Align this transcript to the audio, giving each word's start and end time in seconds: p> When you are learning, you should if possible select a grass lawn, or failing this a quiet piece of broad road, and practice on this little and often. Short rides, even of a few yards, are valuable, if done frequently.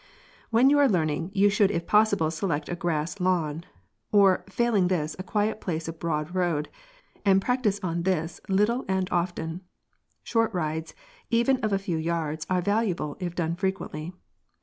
p> 0.01 0.05
When 0.49 0.71
you 0.71 0.79
are 0.79 0.89
learning, 0.89 1.29
you 1.35 1.51
should 1.51 1.69
if 1.69 1.85
possible 1.85 2.31
select 2.31 2.69
a 2.69 2.75
grass 2.75 3.19
lawn, 3.19 3.65
or 4.11 4.43
failing 4.49 4.87
this 4.87 5.15
a 5.19 5.23
quiet 5.23 5.61
piece 5.61 5.87
of 5.87 5.99
broad 5.99 6.33
road, 6.33 6.69
and 7.23 7.39
practice 7.39 7.79
on 7.83 8.01
this 8.01 8.41
little 8.49 8.83
and 8.87 9.07
often. 9.11 9.61
Short 10.23 10.51
rides, 10.55 10.95
even 11.29 11.57
of 11.63 11.71
a 11.71 11.77
few 11.77 11.97
yards, 11.97 12.47
are 12.49 12.63
valuable, 12.63 13.15
if 13.19 13.35
done 13.35 13.55
frequently. 13.55 14.11